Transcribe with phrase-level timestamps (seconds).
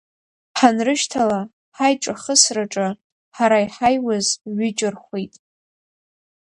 [0.57, 1.39] Ҳанрышьҭала,
[1.75, 2.87] ҳаиҿахысраҿы
[3.35, 5.33] ҳара иҳаиуаз ҩыџьа рхәит.